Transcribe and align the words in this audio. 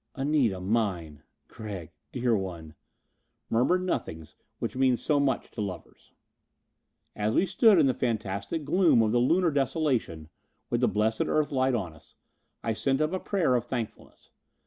"Anita, 0.15 0.59
mine." 0.59 1.21
"Gregg, 1.47 1.91
dear 2.11 2.35
one." 2.35 2.73
Murmured 3.51 3.83
nothings 3.85 4.33
which 4.57 4.75
mean 4.75 4.97
so 4.97 5.19
much 5.19 5.51
to 5.51 5.61
lovers! 5.61 6.11
As 7.15 7.35
we 7.35 7.45
stood 7.45 7.77
in 7.77 7.85
the 7.85 7.93
fantastic 7.93 8.65
gloom 8.65 9.03
of 9.03 9.11
the 9.11 9.19
Lunar 9.19 9.51
desolation, 9.51 10.27
with 10.71 10.81
the 10.81 10.87
blessed 10.87 11.27
Earth 11.27 11.51
light 11.51 11.75
on 11.75 11.93
us, 11.93 12.15
I 12.63 12.73
sent 12.73 12.99
up 12.99 13.13
a 13.13 13.19
prayer 13.19 13.53
of 13.53 13.65
thankfulness. 13.65 14.31